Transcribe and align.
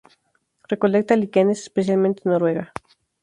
Recolecta 0.71 1.15
líquenes 1.21 1.59
especialmente 1.67 2.19
en 2.25 2.31
Noruega. 2.31 2.65